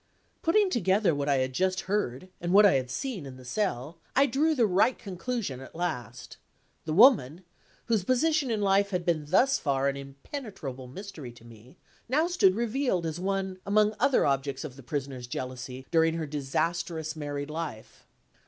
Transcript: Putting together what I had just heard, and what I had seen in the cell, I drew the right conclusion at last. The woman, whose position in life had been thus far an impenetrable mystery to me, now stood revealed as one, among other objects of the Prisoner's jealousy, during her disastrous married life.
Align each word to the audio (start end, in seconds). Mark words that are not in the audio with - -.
Putting 0.41 0.71
together 0.71 1.13
what 1.13 1.29
I 1.29 1.35
had 1.35 1.53
just 1.53 1.81
heard, 1.81 2.29
and 2.41 2.51
what 2.53 2.65
I 2.65 2.73
had 2.73 2.89
seen 2.89 3.27
in 3.27 3.37
the 3.37 3.45
cell, 3.45 3.99
I 4.15 4.25
drew 4.25 4.55
the 4.55 4.65
right 4.65 4.97
conclusion 4.97 5.59
at 5.59 5.75
last. 5.75 6.37
The 6.85 6.91
woman, 6.93 7.43
whose 7.85 8.03
position 8.03 8.49
in 8.49 8.61
life 8.61 8.89
had 8.89 9.05
been 9.05 9.25
thus 9.27 9.59
far 9.59 9.87
an 9.87 9.95
impenetrable 9.95 10.87
mystery 10.87 11.31
to 11.33 11.45
me, 11.45 11.77
now 12.09 12.25
stood 12.25 12.55
revealed 12.55 13.05
as 13.05 13.19
one, 13.19 13.59
among 13.63 13.93
other 13.99 14.25
objects 14.25 14.63
of 14.63 14.75
the 14.75 14.81
Prisoner's 14.81 15.27
jealousy, 15.27 15.85
during 15.91 16.15
her 16.15 16.25
disastrous 16.25 17.15
married 17.15 17.51
life. 17.51 18.07